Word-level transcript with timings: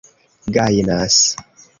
gajnas 0.53 1.19